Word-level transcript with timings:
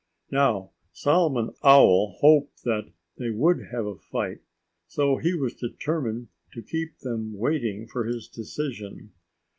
Now, 0.31 0.71
Solomon 0.91 1.53
Owl 1.63 2.15
hoped 2.21 2.63
that 2.63 2.89
they 3.19 3.29
would 3.29 3.67
have 3.71 3.85
a 3.85 3.93
fight. 3.99 4.41
So 4.87 5.17
he 5.17 5.35
was 5.35 5.53
determined 5.53 6.29
to 6.53 6.63
keep 6.63 6.97
them 7.01 7.37
waiting 7.37 7.85
for 7.85 8.05
his 8.05 8.27
decision. 8.27 9.11